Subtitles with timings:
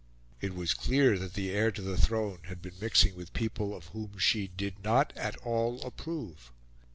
[0.41, 3.85] It was clear that the heir to the throne had been mixing with people of
[3.89, 6.51] whom she did not at all approve.